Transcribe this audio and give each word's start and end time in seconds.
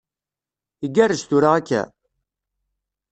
Igerrez 0.85 1.23
tura 1.29 1.49
akka? 1.59 1.81